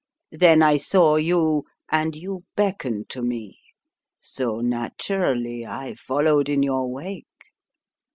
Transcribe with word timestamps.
Then 0.31 0.63
I 0.63 0.77
saw 0.77 1.17
you, 1.17 1.65
and 1.91 2.15
you 2.15 2.43
beckoned 2.55 3.07
to 3.09 3.21
me, 3.21 3.59
so 4.19 4.59
naturally 4.59 5.63
I 5.63 5.93
followed 5.93 6.49
in 6.49 6.63
your 6.63 6.89
wake. 6.91 7.27